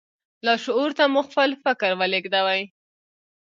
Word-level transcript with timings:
لاشعور 0.45 0.89
ته 0.97 1.03
مو 1.13 1.21
خپل 1.29 1.49
فکر 1.63 1.89
ولېږدوئ. 1.99 2.61